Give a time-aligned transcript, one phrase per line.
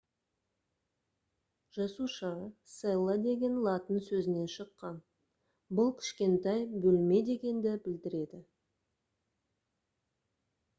[1.75, 2.31] жасуша
[2.77, 4.99] cella деген латын сөзінен шыққан
[5.81, 8.43] бұл «кішкентай бөлме» дегенді білдіреді